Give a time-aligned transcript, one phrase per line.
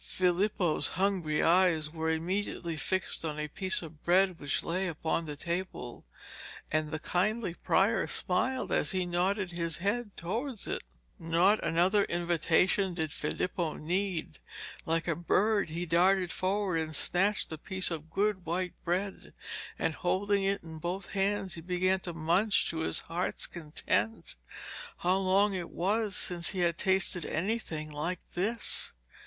[0.03, 5.35] Filippo's hungry eyes were immediately fixed on a piece of bread which lay upon the
[5.35, 6.03] table,
[6.71, 10.81] and the kindly prior smiled as he nodded his head towards it.
[11.19, 14.39] Not another invitation did Filippo need;
[14.87, 19.33] like a bird he darted forward and snatched the piece of good white bread,
[19.77, 24.35] and holding it in both hands he began to munch to his heart's content.
[24.97, 28.93] How long it was since he had tasted anything like this!